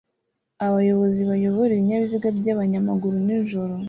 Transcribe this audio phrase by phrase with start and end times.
[0.65, 3.73] Abayobozi bayobora ibinyabiziga byabanyamaguru nijoro